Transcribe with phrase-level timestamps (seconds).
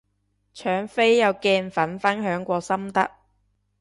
[0.55, 3.11] 搶飛有鏡粉分享過心得